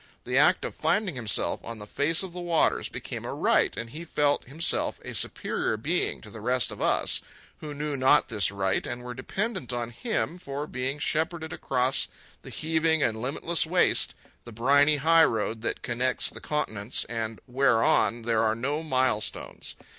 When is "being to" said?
5.77-6.31